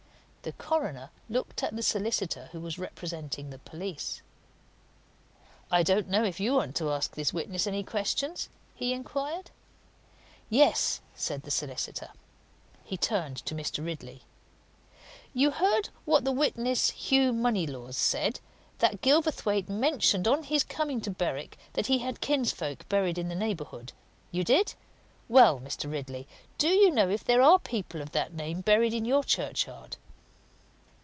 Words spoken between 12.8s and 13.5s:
He turned